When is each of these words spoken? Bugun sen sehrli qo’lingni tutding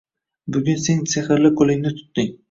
Bugun 0.53 0.79
sen 0.85 1.03
sehrli 1.11 1.51
qo’lingni 1.61 1.93
tutding 1.99 2.33